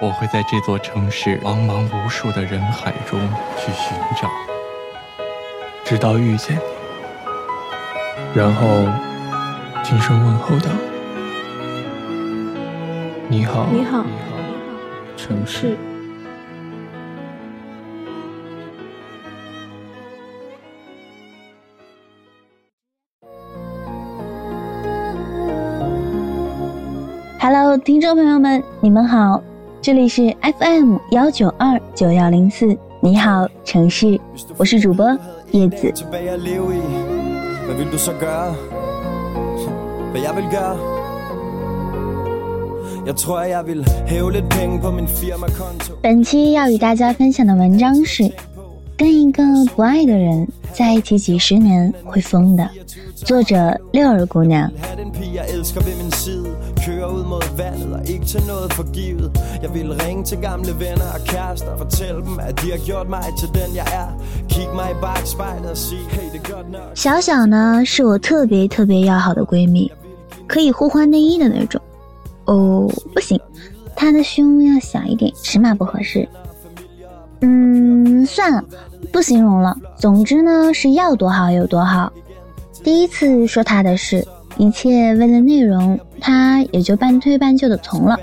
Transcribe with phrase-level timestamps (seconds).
[0.00, 3.18] 我会在这座城市茫茫无数的人海中
[3.56, 4.30] 去寻找，
[5.84, 6.60] 直到遇见你，
[8.32, 8.86] 然后
[9.82, 10.70] 轻声问候道
[13.28, 14.06] ：“你好，你好，
[15.16, 15.76] 城市。”
[27.40, 29.42] Hello，听众朋友们，你们好，
[29.88, 34.20] 这里是 FM 幺九二九幺零四，你好城市，
[34.58, 35.18] 我是主播
[35.52, 35.90] 叶子。
[46.02, 48.30] 本期要与大家分享的文章是。
[48.98, 49.44] 跟一个
[49.76, 52.70] 不爱的人在一起几十年会疯的，
[53.16, 54.70] 作者六儿姑娘。
[66.94, 69.90] 小小呢是我特别特别要好的闺蜜，
[70.46, 71.82] 可以互换内衣的那种。
[72.44, 73.36] 哦，不行，
[73.96, 76.28] 她的胸要小一点，尺码不合适。
[77.40, 78.64] 嗯，算了，
[79.12, 79.76] 不形容了。
[79.96, 82.12] 总之呢，是要多好有多好。
[82.84, 88.16] 第一次说他的事，一切为了内容，他也就半推半就的从了。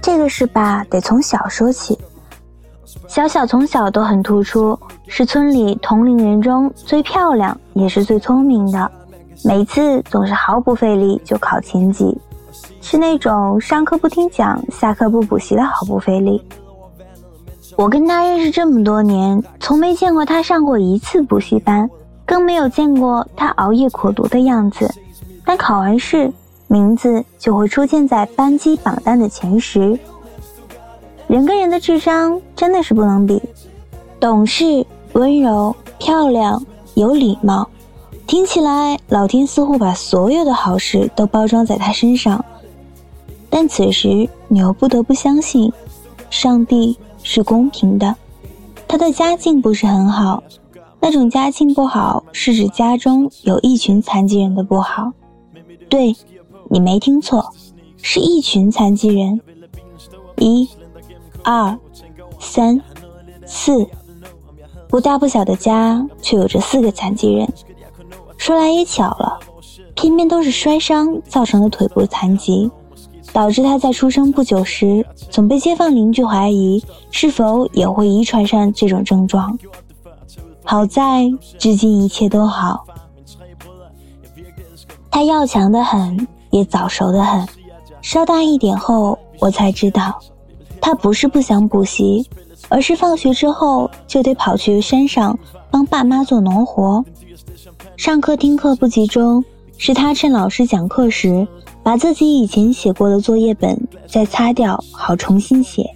[0.00, 1.98] 这个事吧，得从小说起。
[3.12, 8.90] 小小从小都很突出，是村里同龄人中最漂亮，也是最聪明的。
[9.44, 12.18] 每次总是毫不费力就考前几，
[12.80, 16.42] 是那种上课不听讲，下课不补习的毫不费力。
[17.76, 21.90] 我跟他认识这么多年，从没见过他上过一次补习班，
[22.24, 24.90] 更没有见过他熬夜苦读的样子。
[25.44, 26.32] 但考完试，
[26.66, 29.98] 名字就会出现在班级榜单的前十。
[31.32, 33.40] 人跟人的智商真的是不能比，
[34.20, 34.84] 懂事、
[35.14, 36.62] 温柔、漂亮、
[36.92, 37.66] 有礼貌，
[38.26, 42.44] 听起来老天似乎把所有的好事都包装在他身上。
[43.48, 45.72] 但此时你又不得不相信，
[46.28, 48.14] 上帝是公平的。
[48.86, 50.42] 他的家境不是很好，
[51.00, 55.10] 那种家境不好是指家中有一群残疾人的不好。
[55.88, 56.14] 对，
[56.68, 57.54] 你没听错，
[58.02, 59.40] 是一群残疾人。
[60.36, 60.68] 一。
[61.44, 61.78] 二、
[62.38, 62.80] 三、
[63.46, 63.86] 四，
[64.88, 67.48] 不大不小的家，却有着四个残疾人。
[68.36, 69.38] 说来也巧了，
[69.94, 72.70] 偏偏都是摔伤造成的腿部残疾，
[73.32, 79.58] 导致他在出生不久时，总被街坊邻居怀疑是否也会遗传上这种症状。
[80.64, 81.28] 好在
[81.58, 82.84] 至今一切都好。
[85.10, 87.46] 他要强的很，也早熟的很。
[88.00, 90.18] 稍大一点后，我才知道。
[90.82, 92.28] 他不是不想补习，
[92.68, 95.38] 而是放学之后就得跑去山上
[95.70, 97.02] 帮爸妈做农活。
[97.96, 99.44] 上课听课不集中，
[99.78, 101.46] 是他趁老师讲课时，
[101.84, 105.88] 把自己以前写过的作业本再擦掉，好重新写。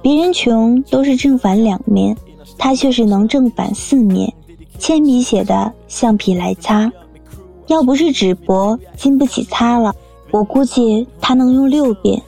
[0.00, 2.16] 别人穷都是正反两面，
[2.56, 4.32] 他却是能正反四面。
[4.78, 6.90] 铅笔写的，橡皮来擦。
[7.66, 9.92] 要不是纸薄经不起擦了，
[10.30, 12.22] 我估计他能用六遍。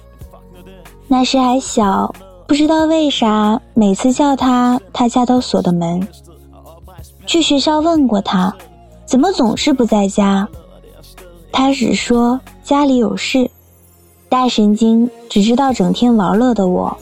[1.17, 2.13] 那时还小，
[2.45, 6.09] 不知道为啥，每次叫他，他家都锁的门。
[7.25, 8.53] 去学校问过他，
[9.07, 10.49] 怎么总是不在家？
[11.53, 13.49] 他只说家里有事。
[14.29, 16.97] 大神经，只知道整天玩乐的我，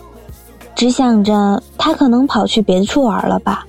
[0.74, 3.66] 只想着他可能跑去别处玩了吧，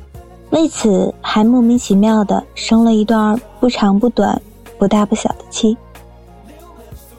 [0.49, 4.41] 为此还莫名其妙的生了一段不长不短、
[4.77, 5.77] 不大不小的气。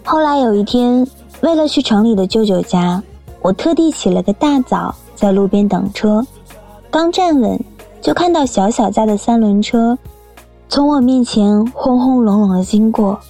[0.04, 1.08] 后来有一天。
[1.40, 3.02] 为了去城里的舅舅家，
[3.44, 6.26] 我特地起了个大早，在路边等车。
[6.90, 7.62] 刚站稳，
[8.00, 9.98] 就看到小小家的三轮车
[10.70, 13.20] 从我面前轰轰隆隆的经过。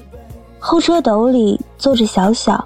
[0.61, 2.65] 后车斗里坐着小小，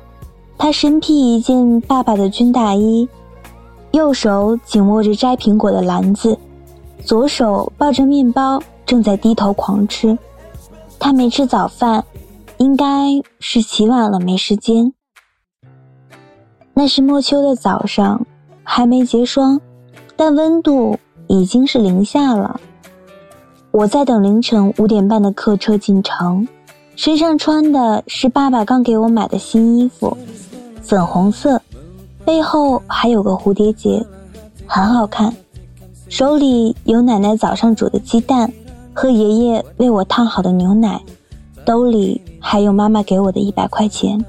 [0.59, 3.09] 他身披一件爸爸的军大衣，
[3.93, 6.39] 右手紧握着摘苹果的篮子，
[7.03, 10.19] 左手抱着面包，正在低头狂吃。
[10.99, 12.05] 他没吃早饭，
[12.59, 12.85] 应该
[13.41, 14.93] 是起晚了没时间。
[16.79, 18.25] 那是末秋的早上，
[18.63, 19.61] 还没结霜，
[20.15, 20.97] 但温度
[21.27, 22.61] 已经是零下了。
[23.73, 26.47] 我在等凌晨五点半的客车进城，
[26.95, 30.17] 身上穿的是爸爸刚给我买的新衣服，
[30.81, 31.61] 粉红色，
[32.25, 34.07] 背后还有个蝴蝶结，
[34.65, 35.35] 很好看。
[36.09, 38.53] 手里有奶奶早上煮的鸡蛋
[38.95, 41.03] 和爷爷为我烫好的牛奶，
[41.65, 44.25] 兜里还有妈妈给我的一百块钱。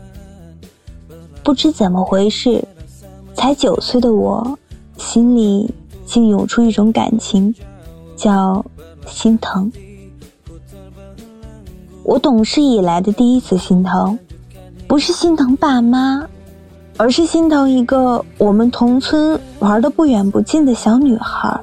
[1.49, 2.63] 不知怎么回事，
[3.33, 4.59] 才九岁的我，
[4.99, 5.73] 心里
[6.05, 7.55] 竟涌出一种感情，
[8.15, 8.63] 叫
[9.07, 9.71] 心疼。
[12.03, 14.19] 我懂事以来的第一次心疼，
[14.87, 16.29] 不是心疼爸妈，
[16.97, 21.59] 而是心疼一个我们同村玩的不远不近的小女孩。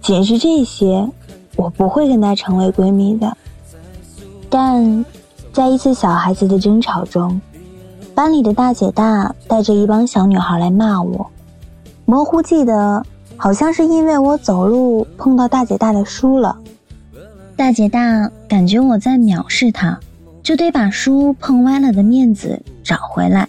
[0.00, 1.06] 仅是这些，
[1.56, 3.36] 我不会跟她成为闺蜜的。
[4.48, 5.04] 但，
[5.52, 7.38] 在一次小孩子的争吵中，
[8.14, 11.30] 班里的大姐大带着一帮小女孩来骂我，
[12.04, 13.04] 模糊记得
[13.36, 16.56] 好像是因为我走路碰到大姐大的书了。
[17.56, 19.98] 大姐大感觉我在藐视她，
[20.42, 23.48] 就得把书碰歪了的面子找回来。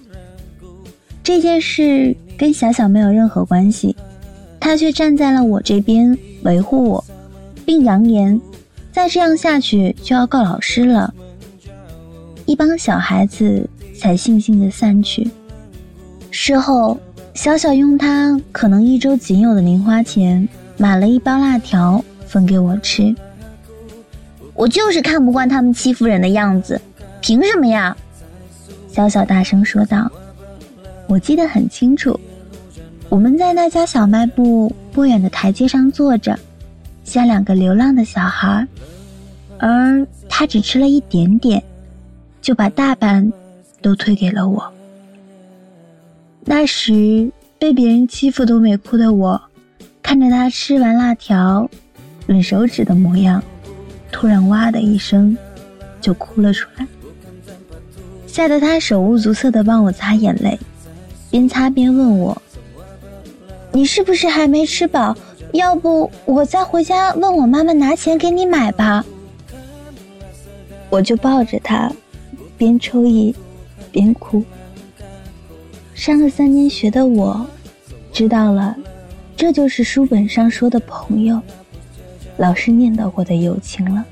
[1.24, 3.96] 这件事跟小小没有任何关系，
[4.60, 6.18] 她却站在了我这边。
[6.44, 7.06] 维护我，
[7.66, 8.42] 并扬言，
[8.92, 11.14] 再这样下去就要告老师了。
[12.46, 13.70] 一帮小孩子
[14.04, 15.32] 才悻悻地散去。
[16.30, 17.00] 事后，
[17.34, 20.46] 小小用他可能一周仅有的零花钱
[20.76, 23.16] 买了一包辣条分给我吃。
[24.54, 26.82] 我就是看不惯他们欺负人的样子，
[27.22, 27.96] 凭什么呀？
[28.90, 30.12] 小小大声说道。
[31.08, 32.20] 我记得很清楚。
[33.08, 36.38] 我们在那家小卖部不远的台阶上坐着，
[37.06, 38.68] 像两个流浪的小孩，
[39.60, 41.64] 而他只吃了一点点，
[42.42, 43.32] 就把大半
[43.84, 44.74] 都推给了我。
[46.46, 49.40] 那时被别人欺负都没哭的我，
[50.02, 51.70] 看着他吃完辣条，
[52.28, 53.44] 吮手指的模样，
[54.12, 55.38] 突然哇的一声，
[56.02, 56.88] 就哭了出来，
[58.26, 60.60] 吓得他手无足措的帮我擦眼泪，
[61.30, 62.42] 边擦边问我。
[63.72, 65.16] 你是不是还没吃饱？
[65.54, 69.06] 要不我再回家问我妈妈拿钱给你买吧。
[70.90, 71.92] 我就抱着他，
[72.58, 73.34] 边抽烟，
[73.94, 74.44] 边哭。
[75.94, 77.46] 上了三年学的我，
[78.12, 78.76] 知道了，
[79.38, 81.40] 这就是书本上说的朋友，
[82.36, 84.04] 老师念叨过的友情了。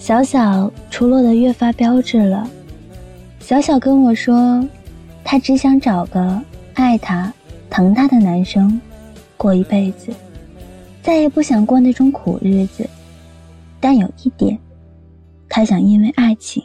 [0.00, 2.50] 小小出落的越发标致了。
[3.38, 4.66] 小小跟我说，
[5.22, 6.42] 他只想找个
[6.74, 7.32] 爱他。
[7.68, 8.80] 疼他的男生，
[9.36, 10.10] 过一辈子，
[11.02, 12.88] 再也不想过那种苦日子。
[13.80, 14.56] 但有一点，
[15.48, 16.62] 他想因为爱情。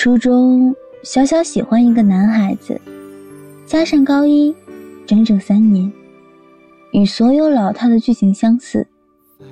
[0.00, 2.80] 初中，小小喜欢一个男孩子，
[3.66, 4.54] 加上高一，
[5.04, 5.92] 整整三年，
[6.92, 8.86] 与所有老套的剧情相似，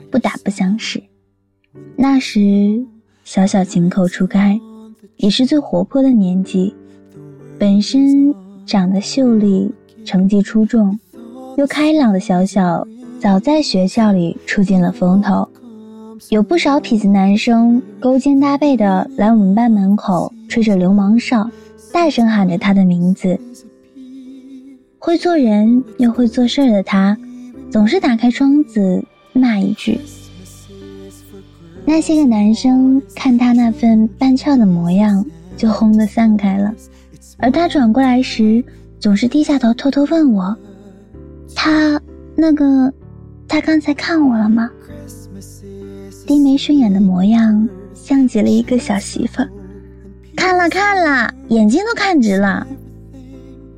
[0.08, 1.02] 不打不相识。
[1.96, 2.87] 那时，
[3.25, 4.56] 小小情窦初开，
[5.16, 6.73] 也是最活泼的年纪。
[7.59, 8.32] 本身
[8.64, 10.97] 长得秀丽、成绩出众
[11.56, 12.87] 又开朗的小小，
[13.18, 15.49] 早在学校里出尽了风头，
[16.28, 21.50] 有不少痞子男生勾肩搭背的来我们班门口吹着流氓哨，
[21.92, 23.38] 大声喊着他的名字。
[24.98, 27.16] 会做人又会做事的他，
[27.70, 30.00] 总是打开窗子骂一句。
[31.84, 35.24] 那些个男生看他那份半翘的模样，
[35.56, 36.74] 就轰的散开了。
[37.38, 38.64] 而他转过来时，
[38.98, 40.56] 总是低下头偷偷问我
[41.54, 42.00] ：“他
[42.34, 42.92] 那个，
[43.46, 44.68] 他刚才看我了吗？”
[46.26, 49.48] 低眉顺眼的模样，像极了一个小媳妇儿。
[50.46, 52.64] 看了看了，眼睛都看直了。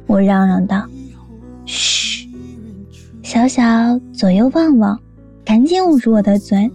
[0.06, 0.86] 我嚷嚷道
[1.64, 2.28] ：“嘘，
[3.22, 5.00] 小小左右望望，
[5.46, 6.70] 赶紧捂住我的嘴。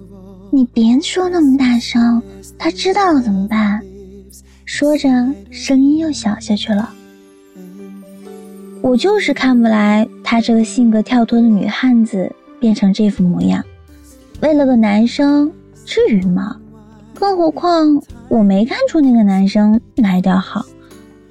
[0.49, 2.19] 你别说那么大声，
[2.57, 3.81] 他知道了怎么办？”
[4.65, 5.07] 说着，
[5.51, 6.91] 声音又小下去了。
[8.81, 13.63] 我就是看不来她这个性格跳脱的女汉子变成这副模样。
[14.41, 15.51] 为了个男生，
[15.85, 16.59] 至于吗？
[17.13, 20.65] 更何况我没看出那个男生哪一点好，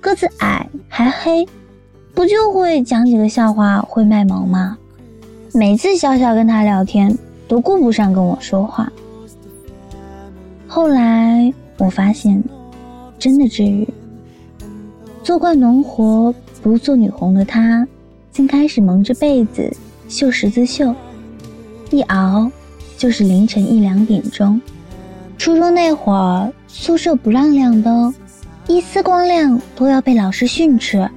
[0.01, 1.47] 个子矮还黑，
[2.15, 4.79] 不就会讲几个笑话，会卖萌吗？
[5.53, 8.91] 每次小小跟他聊天，都顾不上跟我说话。
[10.67, 12.43] 后来我发现。
[13.19, 13.87] 真的治愈。
[15.23, 17.87] 做惯农活不做女红的他，
[18.33, 19.73] 竟开始蒙着被子
[20.09, 20.93] 绣十字绣，
[21.91, 22.51] 一熬
[22.99, 24.61] 就是凌晨一两点钟。
[25.43, 28.15] 初中那会儿，宿舍不让亮灯，
[28.69, 31.11] 一丝光亮都要被老师训斥。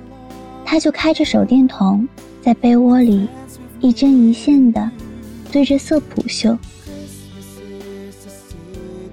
[0.65, 2.07] 他就开着手电筒，
[2.41, 3.29] 在被窝里
[3.81, 4.89] 一针一线的
[5.51, 6.57] 对着色谱绣。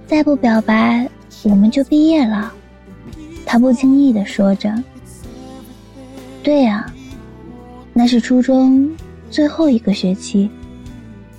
[0.07, 1.07] 再不表白，
[1.42, 2.50] 我们就毕业了。
[3.45, 4.75] 他不经意的说着。
[6.42, 6.90] 对呀，
[7.92, 8.90] 那是初中
[9.31, 10.49] 最后一个学期。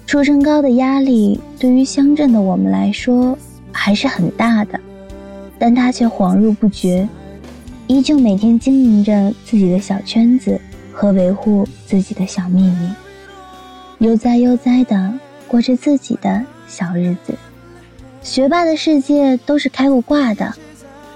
[0.05, 3.35] 初升高的压力对于乡镇的我们来说。
[3.73, 4.79] 还是很大的，
[5.59, 7.09] 但他却恍若不觉，
[7.87, 10.61] 依旧每天经营着自己的小圈子
[10.93, 12.89] 和维护自己的小秘密，
[13.97, 15.13] 悠哉悠哉的
[15.47, 17.33] 过着自己的小日子。
[18.21, 20.53] 学霸的世界都是开过挂的，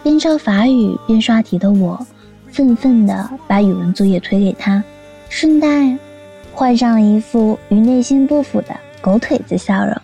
[0.03, 2.05] 边抄法语边刷题的我，
[2.51, 4.83] 愤愤地把语文作业推给他，
[5.29, 5.97] 顺带
[6.53, 9.95] 换上了一副与内心不符的狗腿子笑容。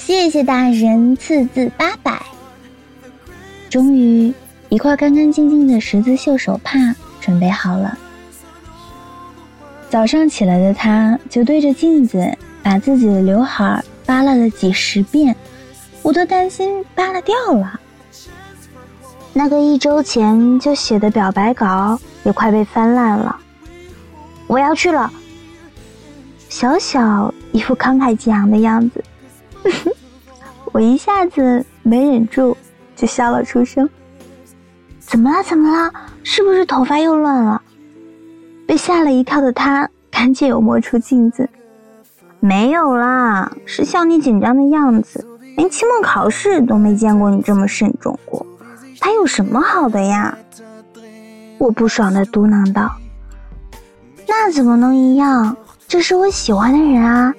[0.00, 2.22] 谢谢大人赐字八百。
[3.68, 4.32] 终于，
[4.70, 6.78] 一块干干净净的十字绣手帕
[7.20, 7.96] 准备好了。
[9.90, 15.36] 早上起来的他，就对着镜子把自己的刘海扒拉了几十遍，
[16.02, 17.78] 我都担心扒拉掉了。
[19.34, 23.38] 那个一周前就写的表白稿也快被翻烂了。
[24.46, 25.12] 我要去了。
[26.48, 29.04] 小小一副慷慨激昂的样子。
[30.72, 32.56] 我一下子没忍住，
[32.94, 33.88] 就笑了出声。
[34.98, 35.42] 怎么了？
[35.42, 35.92] 怎么了？
[36.22, 37.60] 是不是头发又乱了？
[38.66, 41.48] 被吓了一跳的他，赶紧又摸出镜子。
[42.38, 45.26] 没有啦，是像你紧张的样子，
[45.56, 48.46] 连期末考试都没见过你这么慎重过。
[49.00, 50.38] 他有什么好的呀？
[51.58, 52.90] 我不爽的嘟囔道。
[54.28, 55.56] 那怎么能一样？
[55.88, 57.34] 这是我喜欢的人啊！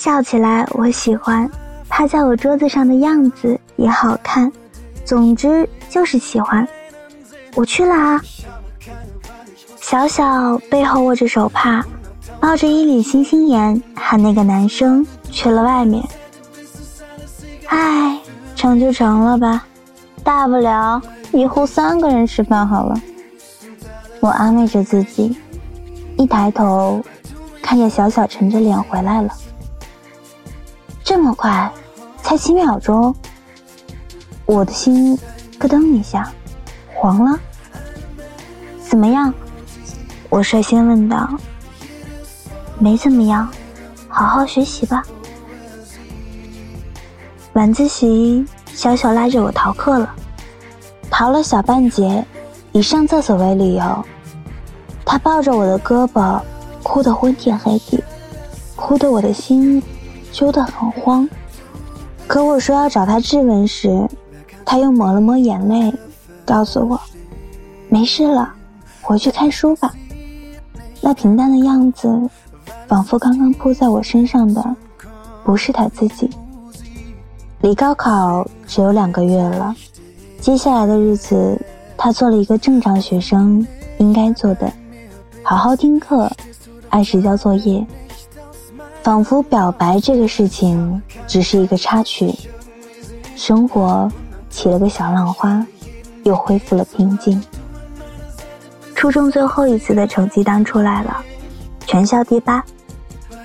[0.00, 1.46] 笑起来，我喜欢。
[1.86, 4.50] 趴在我桌子上的样子也好看，
[5.04, 6.66] 总之就是喜欢。
[7.54, 8.18] 我去了啊！
[9.78, 11.84] 小小背后握着手帕，
[12.40, 16.02] 冒着一脸星星眼，喊那个男生去了外面。
[17.66, 18.18] 唉，
[18.56, 19.66] 成就成了吧，
[20.24, 22.98] 大不了以后三个人吃饭好了。
[24.20, 25.36] 我安慰着自己，
[26.16, 27.04] 一抬头，
[27.60, 29.28] 看见小小沉着脸回来了。
[31.10, 31.68] 这么快？
[32.22, 33.12] 才几秒钟，
[34.46, 35.18] 我的心
[35.58, 36.30] 咯噔一下，
[36.94, 37.36] 黄了。
[38.88, 39.34] 怎么样？
[40.28, 41.28] 我率先问道。
[42.78, 43.50] 没怎么样，
[44.06, 45.02] 好好学习吧。
[47.54, 50.14] 晚自习，小小拉着我逃课了，
[51.10, 52.24] 逃了小半截，
[52.70, 54.04] 以上厕所为理由。
[55.04, 56.40] 他抱着我的胳膊，
[56.84, 58.00] 哭得昏天黑地，
[58.76, 59.82] 哭得我的心
[60.32, 61.28] 揪得很慌。
[62.26, 64.08] 可我说要找他质问时，
[64.64, 65.92] 他又抹了抹眼泪，
[66.44, 67.00] 告诉我
[67.90, 68.52] ：“没事了，
[69.00, 69.92] 回去看书吧。”
[71.02, 72.08] 那平淡的样子，
[72.86, 74.76] 仿佛刚刚扑在我身上的
[75.42, 76.30] 不是他自己。
[77.62, 79.74] 离高考只有两个月了，
[80.40, 81.60] 接下来的日子，
[81.96, 83.66] 他做了一个正常学生
[83.98, 84.72] 应该做的：
[85.42, 86.30] 好好听课，
[86.90, 87.84] 按时交作业。
[89.02, 92.34] 仿佛表白这个事情只是一个插曲，
[93.34, 94.10] 生活
[94.50, 95.66] 起了个小浪花，
[96.22, 97.42] 又恢复了平静。
[98.94, 101.24] 初中最后一次的成绩单出来了，
[101.86, 102.62] 全校第八，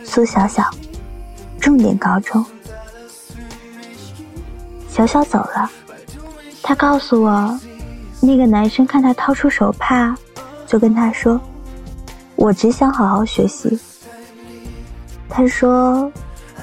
[0.03, 0.69] 苏小小，
[1.59, 2.45] 重点高中。
[4.89, 5.71] 小小走了，
[6.61, 7.59] 他告诉我，
[8.19, 10.13] 那个男生看他掏出手帕，
[10.67, 11.39] 就跟他说
[12.35, 13.79] ：“我只想好好学习。”
[15.29, 16.11] 他说，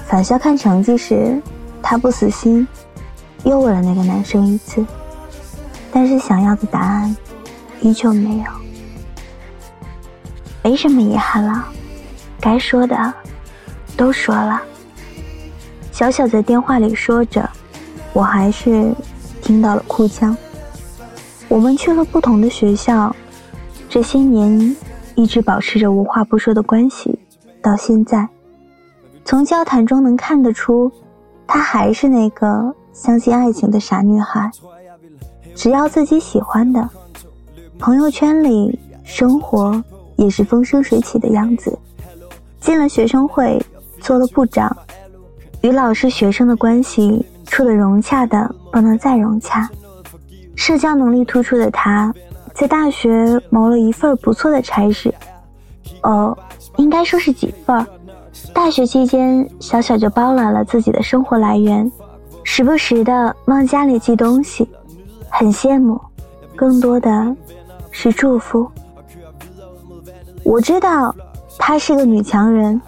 [0.07, 1.41] 返校看成绩时，
[1.81, 2.67] 他不死心，
[3.43, 4.85] 又问了那个男生一次，
[5.91, 7.15] 但是想要的答案
[7.81, 8.45] 依旧没有。
[10.63, 11.65] 没什么遗憾了，
[12.39, 13.13] 该说的
[13.97, 14.61] 都说了。
[15.91, 17.47] 小小在电话里说着，
[18.13, 18.91] 我还是
[19.41, 20.35] 听到了哭腔。
[21.47, 23.15] 我们去了不同的学校，
[23.87, 24.75] 这些年
[25.13, 27.19] 一直保持着无话不说的关系，
[27.61, 28.27] 到现在。
[29.25, 30.91] 从交谈中能看得出，
[31.47, 34.51] 她还是那个相信爱情的傻女孩。
[35.55, 36.89] 只要自己喜欢的，
[37.79, 39.81] 朋友圈里生活
[40.15, 41.77] 也是风生水起的样子。
[42.59, 43.63] 进了学生会，
[43.99, 44.75] 做了部长，
[45.61, 49.69] 与老师学生的关系处得融洽的不能再融洽。
[50.55, 52.13] 社交能力突出的她，
[52.53, 55.13] 在大学谋了一份不错的差事。
[56.03, 56.37] 哦，
[56.77, 57.85] 应该说是几份儿。
[58.53, 61.91] 大学期间，小小就包揽了自己的生活来源，
[62.43, 64.67] 时不时的往家里寄东西，
[65.29, 65.99] 很羡慕，
[66.55, 67.35] 更多的
[67.91, 68.69] 是祝福。
[70.43, 71.15] 我知道
[71.57, 72.81] 她是个女强人，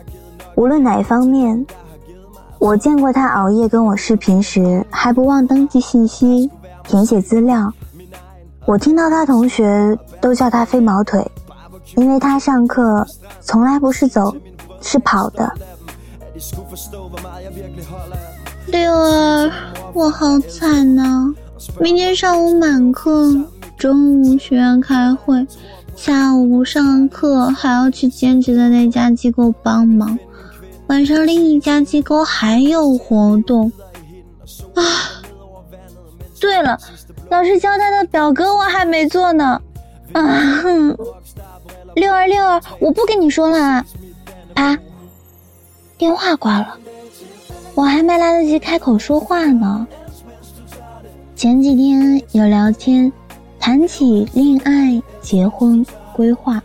[0.56, 1.66] 无论哪方面。
[2.58, 6.50] 我见过她熬夜跟我视频时，还不忘登记信息、
[6.84, 7.72] 填写资料。
[8.66, 11.24] 我听到她同学都叫她“飞毛腿”，
[11.96, 13.06] 因为她上课
[13.42, 14.34] 从来不是走，
[14.86, 15.52] 是跑的。
[18.68, 19.52] 六儿，
[19.94, 21.34] 我好惨呐！
[21.80, 23.34] 明天上午满课，
[23.78, 25.46] 中午学院开会。
[25.96, 30.20] 下午上课还要去兼职的那家机构帮忙，
[30.88, 33.72] 晚上另一家机构还有活动。
[34.76, 34.84] 啊，
[36.40, 36.78] 对了，
[37.30, 39.60] 老师交代的表格我还没做呢。
[40.12, 40.22] 啊，
[40.62, 40.96] 哼，
[41.96, 43.86] 六儿六儿，我不跟你说了！
[44.56, 44.76] 啪，
[46.00, 46.76] 电话挂了，
[47.76, 49.86] 我还没来得及开口说话呢。
[51.36, 53.12] 前几天有聊天。
[53.58, 55.84] 谈起恋爱、结婚、
[56.14, 56.62] 规划，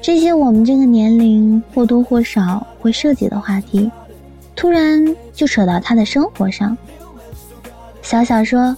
[0.00, 3.90] 这些我们这个年龄或多或少会涉及的话题，
[4.54, 6.78] 突然就扯到他的生活上。
[8.02, 8.76] 小小说：“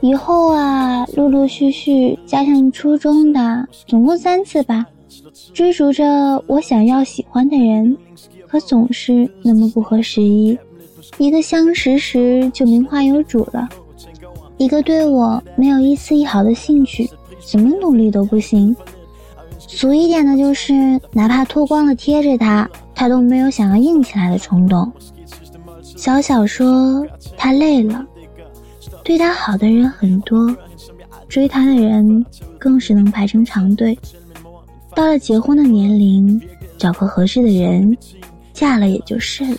[0.00, 4.86] 以后啊，陆陆续续加上初中的，总共三次吧，
[5.56, 6.04] 追逐着
[6.46, 7.96] 我想要喜欢的人，
[8.46, 10.58] 可总是那么不合时宜。
[11.16, 13.66] 一个相识时就名花有主了。”
[14.58, 17.08] 一个对我没有一丝一毫的兴趣，
[17.42, 18.76] 怎么努力都不行。
[19.58, 24.92] 俗一点的就是，哪怕脱光了贴着他，他都没有想要硬起来的冲动。
[25.82, 27.02] 小小说
[27.34, 28.04] 他累了，
[29.02, 30.54] 对他好的人很多，
[31.30, 32.26] 追他的人
[32.58, 33.98] 更是能排成长队。
[34.96, 36.40] 到了结婚的年龄，
[36.78, 37.94] 找个合适的人，
[38.54, 39.58] 嫁了也就是了。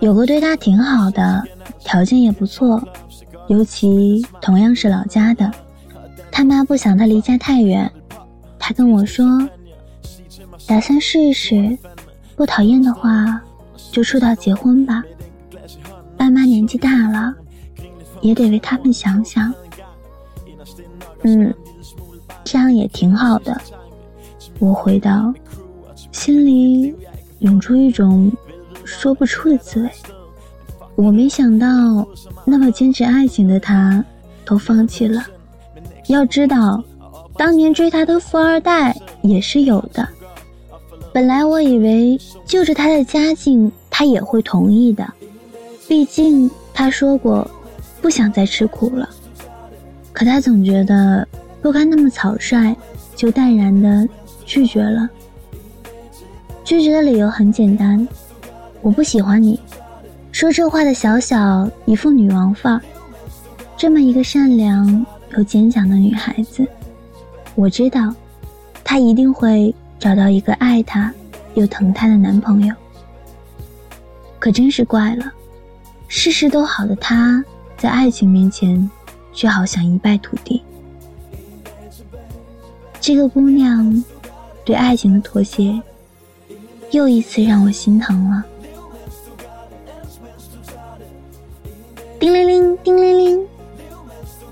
[0.00, 1.42] 有个对他挺好的，
[1.80, 2.86] 条件也不错。
[3.48, 5.50] 尤其同样是老家的，
[6.30, 7.90] 他妈不想他离家太远，
[8.58, 9.26] 他跟我说，
[10.66, 11.78] 打算试一试，
[12.36, 13.40] 不讨厌的话
[13.90, 15.02] 就出道结婚吧。
[16.18, 17.34] 爸妈年纪大了，
[18.20, 19.50] 也得为他们想想。
[21.22, 21.54] 嗯，
[22.44, 23.58] 这样也挺好的。
[24.62, 25.34] 我回道，
[26.12, 26.94] 心里
[27.40, 28.30] 涌出一种
[28.84, 29.90] 说不出的滋味。
[30.94, 31.66] 我没想到，
[32.44, 34.04] 那么坚持爱情的他，
[34.44, 35.20] 都放弃了。
[36.06, 36.80] 要知道，
[37.36, 40.08] 当年追他的富二代也是有的。
[41.12, 45.04] 本来我以为，就着他的家境，他也会同意的。
[45.88, 47.50] 毕竟他说过，
[48.00, 49.10] 不想再吃苦了。
[50.12, 51.26] 可他总觉得
[51.60, 52.72] 不该那么草率，
[53.16, 54.08] 就淡然的
[54.44, 55.08] 拒绝了。
[56.64, 58.06] 拒绝的理由很简单，
[58.80, 59.60] 我不喜欢你。
[60.30, 62.80] 说这话的小小一副女王范儿，
[63.76, 65.04] 这么一个善良
[65.36, 66.66] 又坚强的女孩子，
[67.54, 68.14] 我知道，
[68.82, 71.12] 她一定会找到一个爱她
[71.54, 72.74] 又疼她的男朋友。
[74.38, 75.30] 可真是怪了，
[76.08, 77.44] 事事都好的她，
[77.76, 78.90] 在爱情面前，
[79.34, 80.62] 却好像一败涂地。
[83.00, 84.02] 这个姑娘，
[84.64, 85.80] 对爱情的妥协，
[86.90, 88.44] 又一次让我心疼了。
[92.18, 93.46] 叮铃铃，叮铃铃。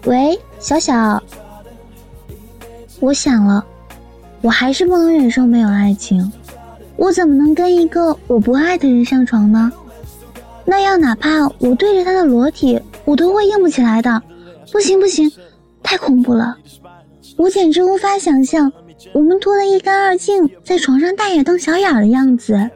[0.06, 1.22] 喂，小小，
[2.98, 3.64] 我想了，
[4.40, 6.32] 我还是不能忍受没有爱情。
[6.96, 9.72] 我怎么能跟一个我不爱的人上床呢？
[10.64, 14.22] 那样，哪怕我对着他的裸体，我都会硬不起来的。
[14.72, 15.30] 不行，不行，
[15.82, 16.56] 太恐怖了！
[17.36, 18.72] 我简直无法想象
[19.12, 22.70] 我们脱得一干二净，在床上大眼瞪小眼的样子。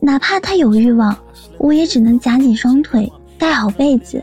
[0.00, 1.16] 哪怕他有欲望，
[1.58, 3.10] 我也只能夹紧双腿。
[3.38, 4.22] 盖好被子，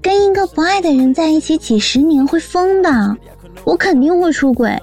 [0.00, 3.16] 跟一个不爱的人在一起几十年会疯的，
[3.64, 4.74] 我肯定会出轨。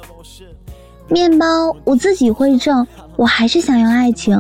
[1.08, 4.40] 面包我自己会挣，我还是想要爱情。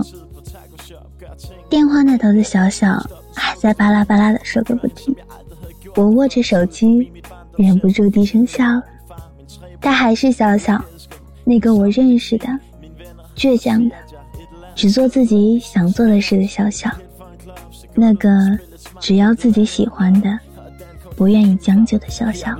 [1.68, 5.15] 电话那头的小小还在巴拉巴拉的说个不停，
[5.96, 7.12] 我握着手机，
[7.56, 8.84] 忍不住低声笑了。
[9.82, 10.84] 他还是小小，
[11.46, 12.48] 那个我认识的，
[13.38, 13.96] 倔强的，
[14.76, 16.92] 只做自己想做的事的小小，
[17.94, 18.30] 那个。
[19.02, 20.40] 只要自己喜欢的，
[21.18, 22.56] 不愿意将就的小小。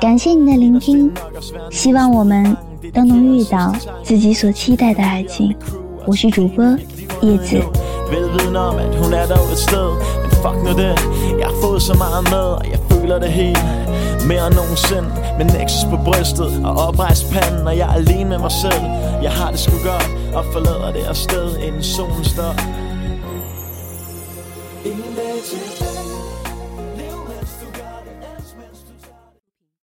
[0.00, 1.12] 感谢你的聆听，
[1.70, 2.56] 希望我们
[2.94, 5.54] 都能遇到自己所期待的爱情。
[6.07, 6.63] 我是主播
[7.21, 7.61] 叶子。
[10.43, 10.95] fuck nu det
[11.39, 13.65] Jeg har fået så meget med, og jeg føler det helt
[14.27, 18.39] Mere end nogensinde Med Nexus på brystet og oprejst panden Og jeg er alene med
[18.39, 18.83] mig selv
[19.25, 22.53] Jeg har det sgu godt Og forlader det afsted inden solen står